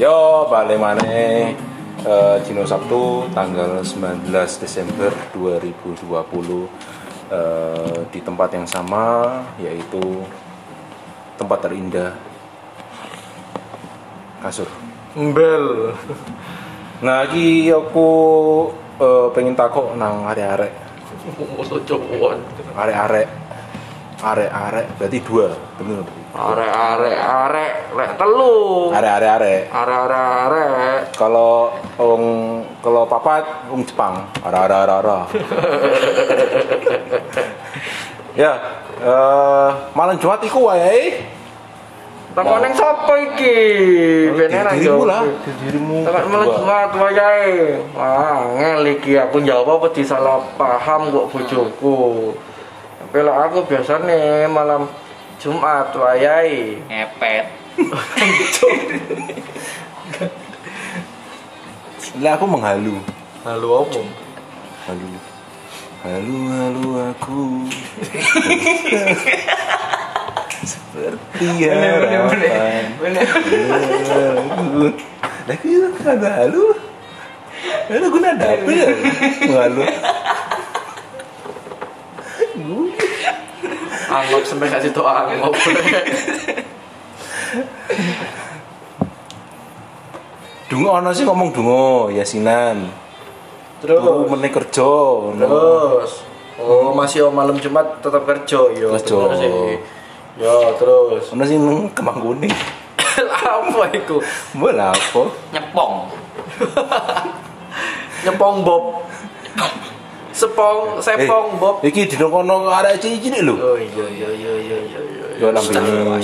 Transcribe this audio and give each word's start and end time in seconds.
Yo, 0.00 0.48
balik 0.48 0.80
mana? 0.80 1.04
Eh, 1.04 2.36
Dino 2.48 2.64
Sabtu 2.64 3.28
tanggal 3.36 3.84
19 3.84 4.32
Desember 4.32 5.12
2020 5.36 6.08
eh, 7.28 8.00
di 8.08 8.24
tempat 8.24 8.48
yang 8.56 8.64
sama 8.64 9.28
yaitu 9.60 10.00
tempat 11.36 11.68
terindah 11.68 12.16
kasur. 14.40 14.72
Mbel. 15.12 15.92
Nah, 17.04 17.28
iki 17.28 17.68
aku 17.68 18.08
eh, 19.04 19.28
pengen 19.36 19.52
takut 19.52 19.92
nang 20.00 20.24
arek-arek, 20.32 20.72
arek-arek, 22.72 23.28
arek-arek 24.20 24.86
berarti 25.00 25.18
dua, 25.24 25.48
bener. 25.80 26.04
Arek 26.30 26.70
arek 26.70 27.18
arek 27.18 27.72
lek 27.96 28.10
telu. 28.20 28.88
Arek-arek 28.94 29.30
arek. 29.40 29.60
Arek 29.72 29.98
arek 30.06 30.24
arek. 30.46 30.98
Kalau 31.16 31.74
wong 31.98 32.24
kalau 32.84 33.02
papat 33.08 33.44
wong 33.72 33.82
Jepang, 33.82 34.28
ara 34.44 34.68
ara. 34.68 35.18
ya, 38.40 38.52
eh 39.00 39.68
malam 39.96 40.16
Jumat 40.20 40.40
iku 40.44 40.70
wae. 40.70 41.18
Takon 42.30 42.62
ning 42.62 42.74
sapa 42.78 43.10
iki? 43.26 43.58
Beneran 44.30 44.78
dirimu 44.78 45.02
jawab. 45.02 45.10
lah, 45.10 45.22
dirimu. 45.66 45.98
Takon 46.06 46.30
malah 46.30 46.46
Jumat 46.54 46.90
wayahe. 46.94 47.82
Wah, 47.90 48.54
ngel 48.54 48.86
iki 48.94 49.18
aku 49.18 49.42
jawab 49.42 49.82
apa 49.82 49.90
disalah 49.90 50.38
paham 50.54 51.10
kok 51.10 51.26
bojoku. 51.34 51.98
Tapi 52.30 52.49
lah 53.10 53.50
aku 53.50 53.66
biasanya 53.66 54.46
malam 54.46 54.86
Jumat 55.42 55.90
wayahe. 55.98 56.78
ngepet 56.86 57.50
Lah 62.22 62.38
aku 62.38 62.46
menghalu. 62.46 63.02
Halo 63.42 63.82
apa? 63.82 64.00
Halu. 64.86 65.10
Halu 66.06 66.38
halu 66.54 66.86
aku. 67.10 67.66
Seperti 70.62 71.46
harapan. 71.66 72.86
Halu. 74.06 74.86
Lah 75.50 75.56
itu 75.58 75.88
kan 76.06 76.18
halu. 76.22 76.64
Gue 77.90 78.20
nada 78.22 78.46
apa 78.54 78.70
ya? 78.70 78.86
Menghalu. 79.50 79.82
Anggap 84.10 84.42
sampai 84.42 84.68
kasih 84.68 84.90
tau 84.90 85.06
anggap. 85.06 85.54
Dungo 90.70 90.90
ono 90.98 91.10
sih 91.14 91.22
ngomong 91.22 91.50
dungo 91.54 92.10
yasinan. 92.10 92.90
Terus 93.78 94.02
Turu 94.02 94.26
meneh 94.26 94.50
kerja. 94.50 94.90
Terus 95.38 96.30
Oh, 96.60 96.92
masih 96.92 97.24
oh, 97.24 97.32
malam 97.32 97.56
Jumat 97.56 98.04
tetap 98.04 98.28
kerja 98.28 98.60
yo. 98.76 98.92
Kerja. 98.92 99.16
bener 99.16 99.36
sih. 99.40 99.52
Yo, 100.36 100.76
terus. 100.76 101.24
Ono 101.32 101.42
sih 101.48 101.56
nang 101.56 101.88
kemang 101.96 102.20
kuning. 102.20 102.52
apa 103.48 103.82
iku? 103.96 104.20
Mbok 104.52 104.72
apa? 104.76 105.22
nyepong 105.56 105.94
Nyepong 108.28 108.56
Bob. 108.60 109.08
Sepong, 110.40 111.04
sepong 111.04 111.60
Bob. 111.60 111.84
Iki 111.84 112.16
dino 112.16 112.32
kono 112.32 112.72
arek 112.72 112.96
cilik 112.96 113.44
lho. 113.44 113.60
Oh 113.60 113.76
iya 113.76 114.06
iya 114.08 114.28
iya 114.32 114.56
iya 114.56 114.78
iya 114.80 115.00
iya. 115.04 115.36
Yo 115.36 115.52
astagfirullah 115.52 116.16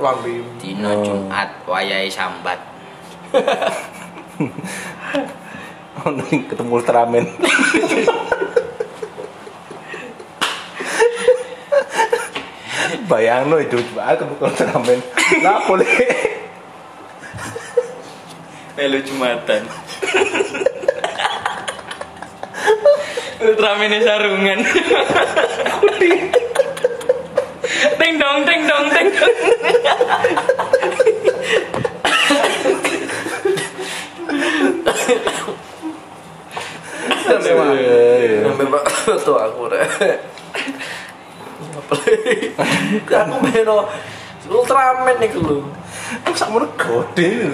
Lambi. 0.00 0.40
dino 0.56 0.90
Jumat 1.04 1.48
wayahe 1.68 2.08
sambat 2.08 2.56
Ono 6.08 6.24
ketemu 6.24 6.72
Ultraman. 6.72 7.28
Bayang 13.12 13.52
lo 13.52 13.60
itu 13.60 13.76
banget 13.92 14.24
ketemu 14.24 14.40
Ultraman. 14.40 14.98
Lah 15.44 15.60
boleh. 15.68 16.32
melu 18.82 18.98
Jumatan 18.98 19.62
Ultraman 23.42 23.90
sarungan 24.06 24.62
Teng 27.98 28.14
dong, 28.14 28.38
teng 28.46 28.62
dong, 28.70 28.86
teng 28.94 29.08
dong. 29.10 29.36
Sampai 37.22 38.66
Pak 38.70 38.84
tuh 39.26 39.36
aku 39.38 39.66
deh. 39.72 39.82
Apa 41.72 41.94
lagi? 41.98 42.34
Aku 43.10 43.34
meno 43.42 43.90
Ultraman 44.46 45.16
nih 45.18 45.32
lu. 45.34 45.66
Kok 46.22 46.36
sak 46.36 46.52
mono 46.52 46.68
gede. 46.76 47.50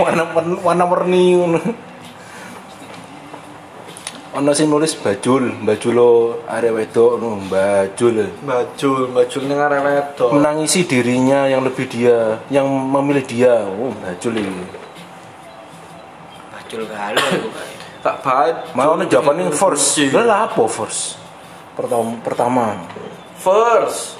Warna 0.00 0.24
warna 0.34 0.84
warni. 0.88 1.36
Ono 4.34 4.50
sing 4.50 4.66
nulis 4.66 4.98
bajul, 4.98 5.62
bajulo 5.62 6.42
arek 6.50 6.74
wedok 6.74 7.22
ngono, 7.22 7.38
bajul. 7.46 8.34
Bajul, 8.42 9.14
bajul 9.14 9.46
ning 9.46 9.62
arek 9.62 9.80
wedok. 9.86 10.34
Menangisi 10.34 10.82
dirinya 10.82 11.46
yang 11.46 11.62
lebih 11.62 11.86
dia, 11.86 12.42
yang 12.50 12.66
memilih 12.66 13.22
dia. 13.22 13.62
Oh, 13.62 13.94
bajul 14.02 14.42
ini. 14.42 14.66
Aku 16.50 16.82
kayak. 16.90 17.14
Tak 18.02 18.26
bajul. 18.26 18.74
Mau 18.74 18.98
ono 18.98 19.06
jawabannya 19.06 19.54
force. 19.54 20.10
Lah 20.10 20.26
lah 20.26 20.38
apa 20.50 20.66
force? 20.66 21.14
Pertama, 21.78 22.18
pertama 22.22 22.64
First. 23.38 24.18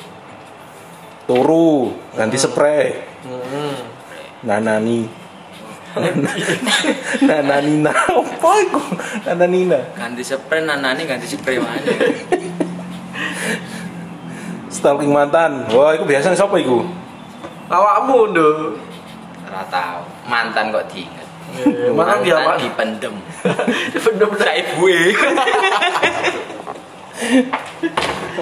turu 1.25 1.97
ganti 2.13 2.37
spray 2.37 3.01
Hmm. 3.25 3.73
nanani 4.45 5.09
nananina 7.23 7.91
apa 7.95 8.51
itu 8.61 8.81
nananina 9.25 9.79
Ganti 9.95 10.23
spray 10.27 10.63
nanani 10.67 11.03
ganti 11.07 11.27
spray 11.31 11.59
mana? 11.63 11.93
stalking 14.69 15.15
mantan 15.15 15.71
wah 15.71 15.95
itu 15.95 16.05
biasanya 16.05 16.35
siapa 16.35 16.59
itu 16.59 16.83
Awakmu 17.65 18.37
ndo. 18.37 18.77
Ora 19.49 19.65
tau. 19.73 20.05
Mantan 20.29 20.69
kok 20.69 20.85
diinget. 20.93 21.25
Mana 21.97 22.21
dia 22.21 22.37
Mantan 22.37 22.45
Pak? 22.45 22.57
dipendem. 22.61 23.15
Bener-bener 24.05 24.37
Saya 24.37 24.61
ibuwe. 24.61 25.01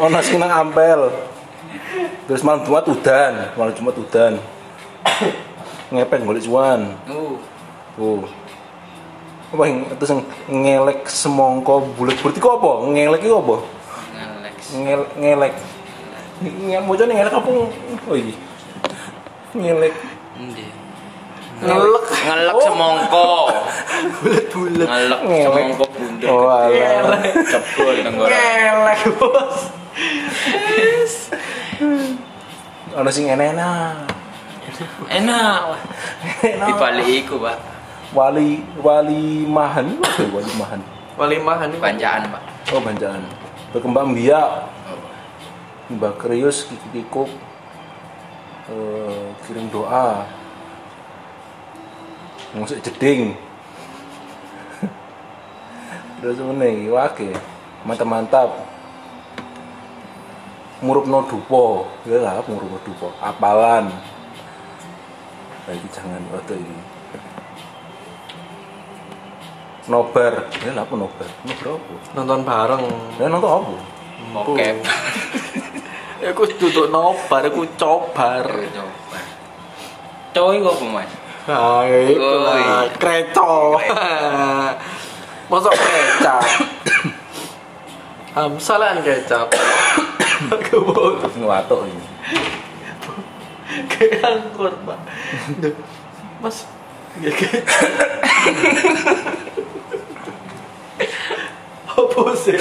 ono 0.02 0.18
sing 0.24 0.40
nang 0.40 0.50
ampel 0.50 1.12
terus 2.26 2.42
malam 2.42 2.64
jumat 2.66 2.82
udan 2.88 3.52
malam 3.54 3.72
jumat 3.76 3.94
udan 3.94 4.40
ngepet 5.92 6.20
golek 6.24 6.42
cuan 6.42 6.96
Uh, 7.06 7.36
oh 8.00 8.24
apa 9.52 9.62
yang 9.68 9.84
terus 10.00 10.16
yang 10.16 10.24
ngelek 10.48 11.04
semongko 11.04 11.84
bulat-bulat 11.92 12.40
itu 12.40 12.48
apa 12.48 12.70
ngelek 12.88 13.20
itu 13.20 13.36
apa 13.36 13.56
ngelek. 14.16 14.54
ngel 14.80 15.02
ngelek 15.20 15.54
ngelek 16.40 16.84
bocah 16.88 17.04
ngelek 17.04 17.34
apa 17.36 17.48
oh 18.08 18.16
iya 18.16 18.36
ngelek 19.52 19.92
Endi? 20.40 20.64
ngelek. 21.60 22.04
Ngelek 22.24 22.54
Oh. 22.56 22.64
semongko. 22.64 23.28
Bulet-bulet. 24.24 24.88
Ngelek 24.88 25.20
Ngelek. 25.28 25.46
semongko 25.46 25.84
bundar. 25.94 26.28
oh 26.32 26.48
alah 26.50 27.20
Jebol. 27.22 27.94
Ngelek, 28.26 29.00
Bos. 29.20 29.56
ono 32.92 33.08
sing 33.12 33.28
enak 33.28 34.21
Enak. 35.18 35.78
Di 36.42 36.72
balik 36.76 37.08
iku, 37.08 37.36
Pak. 37.42 37.58
wali 38.12 38.60
wali 38.84 39.48
mahan 39.48 39.96
itu 39.96 40.04
apa 40.04 40.20
ya, 40.20 40.28
wali 40.36 40.52
mahan? 40.60 40.80
Walimahan 41.16 41.68
ini. 41.72 41.80
Banjaan, 41.80 42.20
Pak. 42.28 42.42
oh 42.76 42.80
banjaan. 42.84 43.20
Berkembang 43.72 44.12
biak. 44.12 44.68
Mbak 45.92 46.24
Krius 46.24 46.64
Kiki 46.68 46.88
Kikuk 46.92 47.28
eh, 48.68 49.26
kirim 49.44 49.68
doa. 49.72 50.24
Musik 52.52 52.84
jeding. 52.84 53.32
Terus 56.20 56.36
mana 56.40 56.68
wake 56.68 57.32
mantap 57.82 58.06
mantap 58.06 58.50
murup 60.82 61.06
no 61.06 61.26
dupo 61.26 61.90
ya 62.06 62.18
lah 62.22 62.42
murup 62.46 62.70
no 62.70 62.78
dupo 62.86 63.10
apalan 63.18 63.90
lagi 65.72 65.88
jangan 65.88 66.20
waktu 66.36 66.60
ini 66.60 66.76
nobar 69.88 70.52
ya 70.60 70.70
lah 70.76 70.84
apa 70.84 70.94
nobar 70.94 71.28
nobar 71.48 71.66
apa 71.80 71.94
Nonton 72.12 72.40
bareng. 72.44 72.82
ya 73.16 73.26
nonton 73.32 73.50
apa 73.50 73.72
Oke. 74.32 74.68
Aku 76.22 76.46
duduk 76.56 76.88
nobar, 76.88 77.42
aku 77.42 77.66
cobar. 77.74 78.46
Coba. 78.46 79.18
Coy 80.32 80.56
kok 80.62 80.72
apa 80.78 80.84
mas? 80.88 81.10
Nah, 81.50 81.82
itu 81.84 82.22
lah, 82.22 82.86
kreco. 82.96 83.76
Masuk 85.50 85.74
kecap. 85.74 86.46
Hamsalan 88.38 89.02
kecap. 89.02 89.50
Kebot. 90.70 91.26
Ngwatuk 91.36 91.90
ini. 91.90 92.06
Keangkur, 93.92 94.72
Pak. 94.84 94.98
Duh, 95.60 95.74
Mas. 96.42 96.66
Ya. 97.20 97.32
Apa 101.92 102.22
sih? 102.40 102.56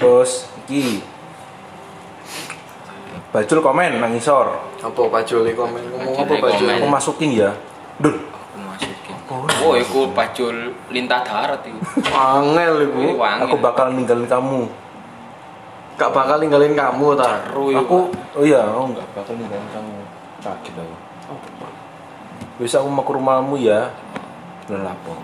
Terus 0.00 0.48
iki 0.64 1.04
Bajul 3.36 3.60
komen 3.60 4.00
nang 4.00 4.16
ngisor. 4.16 4.48
Apa 4.80 5.00
Pak 5.12 5.28
Juli 5.28 5.52
komen 5.52 5.92
ngomong 5.92 6.24
apa 6.24 6.40
komen. 6.40 6.80
Aku 6.80 6.88
masukin 6.88 7.36
ya. 7.36 7.52
Dul. 8.00 8.16
Aku 8.32 8.56
masukin. 8.64 9.12
Oh, 9.60 9.76
iku 9.76 10.08
pacul 10.16 10.72
lintah 10.88 11.20
darat 11.20 11.60
iku. 11.68 11.76
Angel 12.16 12.88
iku. 12.88 13.20
wangi. 13.20 13.44
Aku 13.44 13.60
bakal 13.60 13.92
ninggalin 13.92 14.24
kamu. 14.24 14.85
Gak 15.96 16.12
bakal 16.12 16.36
ninggalin 16.44 16.76
kamu 16.76 17.16
ta. 17.16 17.40
Aku 17.56 18.12
oh 18.12 18.44
iya, 18.44 18.68
aku 18.68 18.92
nggak 18.92 19.06
bakal 19.16 19.34
ninggalin 19.36 19.68
kamu. 19.72 19.96
Kaget 20.44 20.74
aku. 20.76 20.96
Bisa 22.60 22.84
aku 22.84 22.88
mau 22.92 23.04
ke 23.04 23.12
rumahmu 23.16 23.56
ya. 23.56 23.92
Udah 24.68 24.92
lapor. 24.92 25.18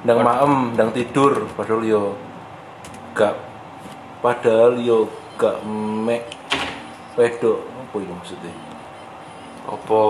Ndang 0.00 0.20
maem, 0.24 0.52
ndang 0.76 0.90
tidur, 0.96 1.44
padahal 1.56 1.84
yo 1.84 2.02
gak 3.12 3.36
padahal 4.24 4.80
yo 4.80 5.08
gak 5.36 5.60
mek 6.04 6.24
wedok 7.16 7.60
apa 7.64 7.96
itu 8.00 8.12
maksudnya? 8.12 8.52
Apa? 9.68 10.00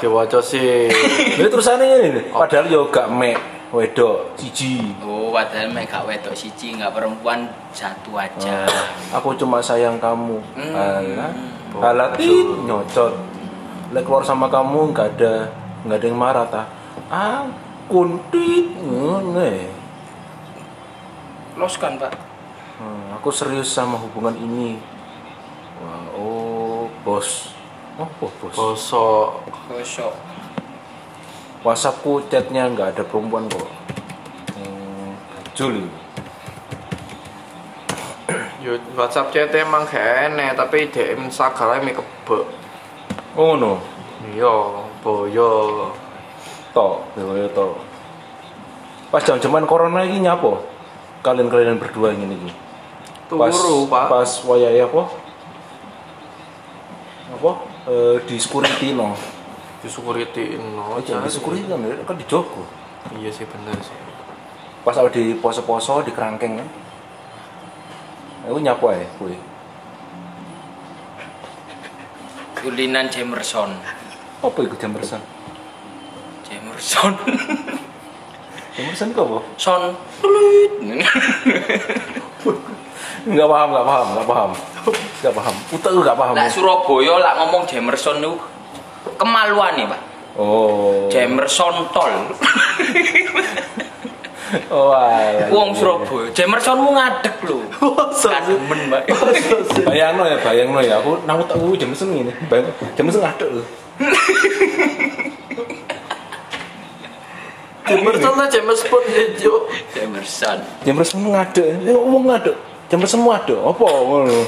Diwaca 0.00 0.40
sih. 0.40 0.88
Ini 1.36 1.48
terusannya 1.50 1.86
ini 2.08 2.20
padahal 2.32 2.70
yo 2.72 2.88
gak 2.88 3.10
mek 3.12 3.36
wedok 3.74 4.32
siji. 4.38 4.96
Oh, 5.04 5.17
padahal 5.38 5.70
mek 5.70 5.86
gak 5.86 6.02
wedok 6.02 6.34
siji, 6.34 6.74
nggak 6.74 6.90
perempuan 6.90 7.46
satu 7.70 8.18
aja. 8.18 8.66
Ah, 8.66 8.90
aku 9.14 9.38
cuma 9.38 9.62
sayang 9.62 9.94
kamu. 10.02 10.42
Hmm. 10.58 10.74
Alah, 10.74 11.32
alah 11.78 12.08
tit, 12.18 12.42
nyocot. 12.66 13.14
Lek 13.94 14.02
keluar 14.02 14.26
sama 14.26 14.50
kamu 14.50 14.90
nggak 14.90 15.08
ada 15.14 15.46
nggak 15.86 15.98
ada 16.02 16.06
yang 16.10 16.18
marah 16.18 16.46
ta. 16.50 16.62
Ah, 17.06 17.46
kuntit 17.86 18.66
ngene. 18.82 19.70
Los 21.54 21.78
kan, 21.78 21.94
Pak. 21.94 22.18
Hmm, 22.82 23.14
aku 23.14 23.30
serius 23.30 23.70
sama 23.70 23.94
hubungan 23.94 24.34
ini. 24.34 24.74
Wah, 25.78 26.18
oh, 26.18 26.90
bos. 27.06 27.54
Oh, 27.94 28.10
oh, 28.10 28.30
bos. 28.42 28.54
Bosok. 28.58 29.30
Kosok. 29.70 30.14
WhatsAppku 31.62 32.26
chatnya 32.26 32.70
nggak 32.70 32.98
ada 32.98 33.02
perempuan 33.06 33.46
kok. 33.46 33.77
Juli. 35.58 35.82
Yo 38.62 38.78
WhatsApp 38.94 39.34
chat 39.34 39.50
emang 39.58 39.82
gak 39.90 40.30
enek, 40.30 40.54
tapi 40.54 40.86
DM 40.86 41.26
Instagram 41.26 41.82
mi 41.82 41.90
kebek. 41.90 42.46
Oh 43.34 43.58
no, 43.58 43.82
Iya, 44.30 44.54
boyo. 45.02 45.50
to, 46.70 47.02
ya 47.18 47.46
to. 47.50 47.74
Pas 49.10 49.22
jam-jaman 49.26 49.66
corona 49.66 50.06
ini 50.06 50.22
nyapo? 50.22 50.62
Kalian-kalian 51.26 51.82
berdua 51.82 52.14
ini. 52.14 52.54
Pas, 53.26 53.50
Turu, 53.50 53.90
Pak. 53.90 54.06
Pas 54.06 54.30
wayai 54.46 54.78
apa? 54.78 55.10
Apa? 57.34 57.50
Eh, 57.90 58.16
di 58.30 58.38
security 58.38 58.94
no. 58.94 59.18
Disyukuri 59.82 60.22
no. 60.54 60.98
Oh, 60.98 61.02
jangan 61.02 61.26
di 61.26 61.34
security 61.34 61.66
kan, 61.66 61.82
kan 62.06 62.14
di 62.14 62.26
Joko. 62.30 62.62
Iya 63.18 63.34
sih 63.34 63.42
bener 63.42 63.74
sih. 63.82 64.07
Pas 64.88 64.96
ada 64.96 65.12
di 65.12 65.36
poso-poso 65.36 66.00
di 66.00 66.16
kerangkeng 66.16 66.64
kan. 66.64 66.68
Aku 68.48 68.56
nyapo 68.56 68.88
ya, 68.88 69.04
kue. 69.20 69.36
Kulinan 72.56 73.12
Jamerson. 73.12 73.76
Apa 74.40 74.58
itu? 74.64 74.72
Jamerson. 74.80 75.20
Jam 76.48 76.64
bersan 78.88 79.12
kok 79.12 79.28
apa? 79.28 79.44
Son. 79.60 79.92
Tulut. 80.24 80.72
Enggak 83.28 83.48
paham, 83.52 83.68
enggak 83.68 83.86
paham, 83.92 84.06
enggak 84.08 84.28
paham. 84.32 84.50
Enggak 84.88 85.34
paham. 85.36 85.54
Utek 85.68 85.90
lu 85.92 86.00
enggak 86.00 86.16
paham. 86.16 86.32
Lah 86.32 86.48
Surabaya 86.48 87.14
lah 87.20 87.32
ngomong 87.44 87.68
Jamerson 87.68 88.24
itu 88.24 88.40
kemaluan 89.20 89.76
nih, 89.76 89.84
Pak. 89.84 90.00
Oh. 90.40 91.12
Jamerson 91.12 91.92
tol. 91.92 92.32
Oh, 94.72 94.96
alah. 94.96 95.52
Wong 95.52 95.76
Surabaya. 95.76 96.32
Jamerson 96.32 96.80
mu 96.80 96.96
ngadeg 96.96 97.36
lho. 97.44 97.60
Kademen, 98.16 98.80
Pak. 98.88 99.02
Bayangno 99.84 100.24
ya, 100.24 100.36
bayangno 100.40 100.80
ya. 100.80 101.00
Aku 101.04 101.20
nang 101.28 101.44
utekku 101.44 101.76
jam 101.76 101.92
bersan 101.92 102.16
ini. 102.16 102.32
Bayang, 102.48 102.72
jam 102.96 103.04
bersan 103.04 103.22
ngadek 103.28 103.48
lho. 103.52 103.64
Jamerson 107.88 108.36
lah 108.36 108.48
James 108.52 108.84
Bond 108.92 109.08
ya. 109.08 109.24
Jam 109.96 110.12
bersan 110.96 111.18
ngadek. 111.24 111.68
Ya 111.88 111.96
wong 111.96 112.28
ngadek. 112.28 112.56
Jam 112.88 113.04
bersan 113.04 113.20
mu 113.20 113.32
adek. 113.32 113.56
Apa 113.56 113.84
ngono? 113.84 114.40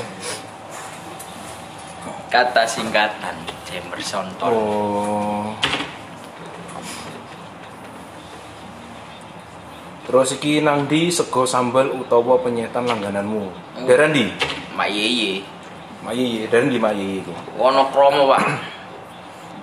Kata 2.32 2.62
singkatan 2.64 3.37
Jamerson 3.69 4.29
tol. 4.41 4.52
Oh. 4.52 5.52
Terus 10.11 10.35
iki 10.35 10.59
nang 10.59 10.91
di 10.91 11.07
sego 11.07 11.47
sambal 11.47 11.87
utawa 11.95 12.35
penyetan 12.43 12.83
langgananmu. 12.83 13.47
Daran 13.87 14.11
di? 14.11 14.27
Mak 14.75 14.91
Yeye. 14.91 15.39
Mayi, 16.03 16.51
daran 16.51 16.67
di 16.67 16.83
Mayi 16.83 17.23
iku. 17.23 17.31
Wono 17.55 17.95
promo, 17.95 18.27
Pak. 18.27 18.43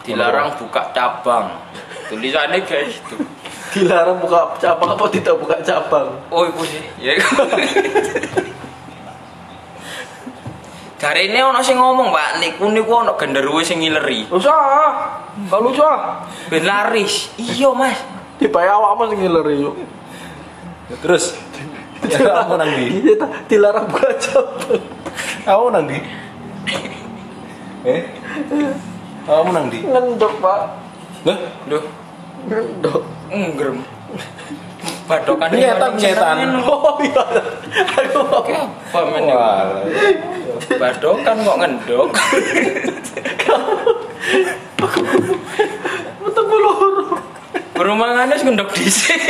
Dilarang 0.08 0.56
buka 0.56 0.88
cabang. 0.96 1.52
Tulisannya 2.08 2.64
kayak 2.64 2.96
gitu. 2.96 3.20
Dilarang 3.76 4.24
buka 4.24 4.56
cabang 4.56 4.96
apa 4.96 5.04
tidak 5.12 5.36
buka 5.36 5.60
cabang? 5.68 6.16
Oh, 6.32 6.48
iku 6.48 6.64
sih. 6.64 6.80
Ya. 7.04 7.20
iku. 7.20 7.44
Dari 11.04 11.28
ini 11.28 11.44
ono 11.44 11.60
sing 11.60 11.76
ngomong, 11.76 12.08
Pak, 12.08 12.40
niku 12.40 12.72
niku 12.72 13.04
ono 13.04 13.20
genderuwe 13.20 13.68
sing 13.68 13.84
ngileri. 13.84 14.32
Usah. 14.32 14.56
Kalau 15.52 15.76
usah. 15.76 16.24
Ben 16.48 16.64
laris. 16.64 17.36
Iya, 17.36 17.76
Mas. 17.76 18.00
Dibayar 18.40 18.80
awakmu 18.80 19.12
sing 19.12 19.20
ngiler 19.28 19.44
yo. 19.60 19.76
Terus 20.88 21.36
ya, 22.08 22.20
kamu 22.24 22.56
nang 22.56 22.72
di? 22.80 22.86
Iya 23.04 23.28
dilarang 23.52 23.92
buka 23.92 24.08
cabang. 24.16 24.80
Kamu 25.44 25.66
nang 25.76 25.86
di? 25.92 26.00
Eh? 27.84 28.02
Kamu 29.28 29.50
nang 29.52 29.68
di? 29.68 29.84
Ngendok, 29.84 30.34
Pak. 30.40 30.62
Lah, 31.28 31.40
Duh, 31.68 31.84
Ngendok. 32.48 33.04
ngrem. 33.28 33.78
Badokan 35.08 35.48
Penyetan, 35.52 35.92
penyetan. 35.96 36.36
Oh 36.68 37.00
iya. 37.00 37.24
Aduh. 37.96 38.44
Apa 38.92 39.00
men? 39.08 39.24
Wah, 39.28 39.84
Badokan 40.80 41.36
kok 41.44 41.58
ngendok. 41.64 42.10
Berumangane 47.78 48.34
wis 48.34 48.44
ngendok 48.44 48.74
dhisik. 48.74 49.22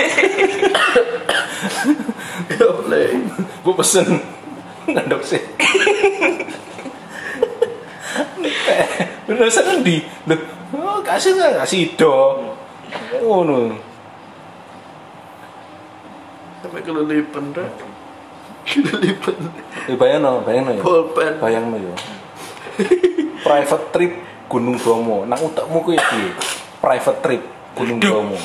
Ya 2.47 2.63
boleh. 2.69 3.11
bu 3.65 3.75
pesen 3.75 4.23
ngendok 4.87 5.19
sih. 5.27 5.41
Bener 9.27 9.51
sana 9.51 9.83
di, 9.83 9.99
Loh, 10.27 10.39
oh, 10.79 10.97
kasih 11.03 11.35
nggak 11.35 11.63
kasih 11.63 11.91
do, 11.99 12.39
oh 13.19 13.43
no, 13.43 13.75
Sampai 16.63 16.79
kelilipan 16.83 17.51
dah. 17.51 17.67
Kelilipan. 18.63 19.35
eh, 19.91 19.95
bayang 19.99 20.23
no, 20.23 20.39
bayang 20.47 20.63
no 20.67 20.71
ya, 20.75 20.83
Pulpen. 20.83 21.33
bayang 21.43 21.67
no 21.67 21.75
ya, 21.75 21.95
private 23.43 23.85
trip 23.91 24.13
Gunung 24.47 24.79
Bromo, 24.79 25.27
nang 25.27 25.43
utakmu 25.43 25.83
kuwi 25.83 25.99
piye? 25.99 26.31
Private 26.79 27.19
trip 27.19 27.43
Gunung 27.77 27.99
Bromo. 28.01 28.37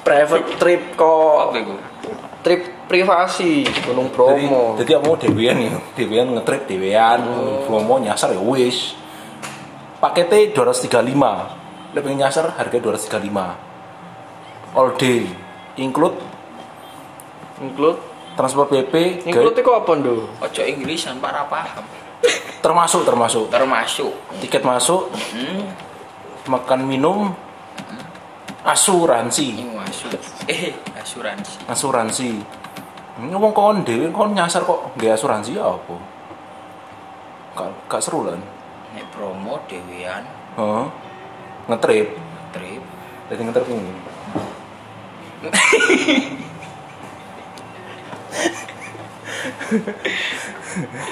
Private 0.00 0.48
trip 0.56 0.82
kok. 0.96 1.52
Trip 2.40 2.62
privasi 2.88 3.68
Gunung 3.84 4.08
Jadi, 4.08 4.16
Bromo. 4.16 4.74
jadi 4.80 4.96
kamu 4.96 5.12
dewean 5.20 5.56
ya, 5.60 5.72
dewean 5.94 6.26
ngetrip 6.34 6.64
dewean, 6.64 7.20
Bromo 7.68 8.00
nyasar 8.00 8.32
ya 8.32 8.40
wis. 8.40 8.96
Paketnya 10.00 10.56
235. 10.56 11.92
Lebih 11.92 12.12
nyasar 12.16 12.56
harga 12.56 12.76
235. 12.80 13.54
All 14.72 14.96
day. 14.96 15.28
Include 15.76 16.16
Include. 17.60 18.00
transport 18.30 18.72
PP, 18.72 19.26
Include 19.28 19.60
itu 19.60 19.70
apa 19.74 19.90
ndo? 20.00 20.24
Ojo 20.40 20.62
Inggrisan 20.64 21.20
para 21.20 21.44
paham. 21.44 21.84
termasuk 22.64 23.04
termasuk 23.04 23.48
Termasuk 23.52 24.12
tiket 24.40 24.64
masuk, 24.64 25.12
hmm, 25.12 25.60
makan 26.48 26.80
minum 26.88 27.36
asuransi. 28.64 29.64
Masuk. 29.72 30.12
Eh, 30.48 30.76
asuransi. 30.96 31.64
asuransi. 31.68 32.30
Ngomong 33.20 33.52
kon 33.52 33.84
dhewe 33.84 34.08
kon 34.12 34.32
nyasar 34.32 34.64
kok 34.64 34.96
nggak 34.96 35.16
asuransi 35.16 35.56
ya 35.56 35.68
apa? 35.68 35.96
Gak, 37.50 37.68
gak 37.90 38.00
seru 38.00 38.24
lah 38.24 38.38
Nek 38.94 39.06
promo 39.12 39.60
dewean 39.68 40.24
Heeh. 40.56 40.86
ngetrip. 41.68 42.08
Trip. 42.50 42.82
jadi 43.30 43.40
ngetrip 43.46 43.68
ini. 43.70 43.92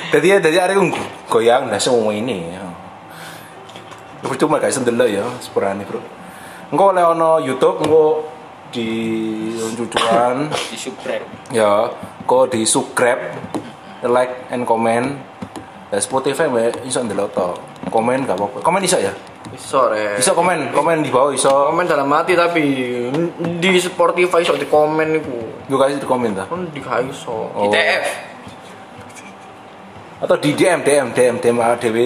Jadi 0.08 0.26
ya 0.26 0.38
jadi 0.40 0.56
hari 0.58 0.74
aku 0.78 0.90
goyang 1.30 1.70
nah 1.70 1.78
semua 1.78 2.10
ini 2.14 2.54
ya. 2.56 2.64
Percuma 4.24 4.58
guys 4.58 4.78
ndelok 4.80 5.08
ya 5.08 5.24
sepurane 5.38 5.86
bro 5.86 6.17
engko 6.68 6.84
oleh 6.92 7.04
ono 7.04 7.38
YouTube 7.38 7.80
engko 7.80 8.04
di 8.68 8.88
cucuan 9.74 10.52
Di 10.52 10.76
subscribe. 10.76 11.24
ya 11.48 11.88
kok 12.22 12.52
di 12.52 12.62
subscribe 12.62 13.22
like 14.04 14.44
and 14.50 14.62
comment 14.62 15.16
dan 15.88 15.98
Spotify 15.98 16.44
mbak 16.46 16.84
iso 16.84 17.00
ndelok 17.00 17.32
to 17.32 17.48
komen 17.88 18.28
gak 18.28 18.36
apa-apa 18.36 18.60
komen 18.60 18.84
iso 18.84 19.00
ya 19.00 19.12
Iso 19.48 19.88
re. 19.88 20.20
iso 20.20 20.36
komen 20.36 20.76
komen 20.76 21.00
di 21.00 21.08
bawah 21.08 21.32
iso 21.32 21.48
komen 21.48 21.88
dalam 21.88 22.12
hati 22.12 22.36
tapi 22.36 22.60
di 23.56 23.68
Spotify 23.80 24.44
iso 24.44 24.52
di 24.52 24.68
komen 24.68 25.08
iku. 25.16 25.36
gue 25.64 25.78
kasih 25.78 25.96
di 25.96 26.04
komen 26.04 26.36
ta 26.36 26.44
Kan 26.44 26.68
di 26.68 26.78
gak 26.78 27.08
iso. 27.08 27.48
Oh. 27.48 27.64
ITF. 27.64 28.27
Atau 30.18 30.34
di 30.34 30.50
DM 30.52 30.82
DM 30.82 31.14
DM 31.14 31.36
DM 31.38 31.56
ADW 31.62 31.96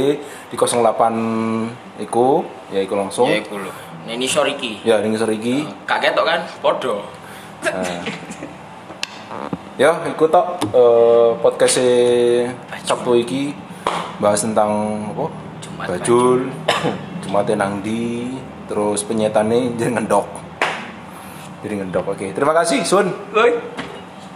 di 0.53 0.57
08 0.57 2.05
iku 2.05 2.45
ya 2.69 2.85
iku 2.85 2.95
langsung 2.97 3.29
Ya 3.29 3.41
iku 3.41 3.57
lho. 3.57 3.73
Neni 4.05 4.27
soriki. 4.27 4.83
ya 4.83 4.99
ini 5.01 5.15
sore 5.15 5.39
iki 5.39 5.63
Kaget 5.87 6.13
tok 6.13 6.27
kan? 6.27 6.41
Podo. 6.59 7.07
Nah. 7.63 8.03
ya 9.81 9.97
iku 10.11 10.29
tok 10.29 10.61
eh, 10.75 11.31
podcast 11.41 11.79
Sabtu 12.85 13.17
iki 13.17 13.55
bahas 14.19 14.43
tentang 14.45 15.03
apa 15.15 15.27
Jumat 15.63 15.87
bajul 15.89 16.51
Jumatnya 17.23 17.55
nang 17.65 17.81
di 17.81 18.29
terus 18.69 19.01
penyetannya 19.07 19.73
jadi 19.79 19.95
ngendok 19.97 20.27
jadi 21.63 21.75
ngendok 21.81 22.13
oke 22.13 22.27
terima 22.35 22.53
kasih 22.53 22.83
Sun 22.85 23.09
Woi. 23.33 23.55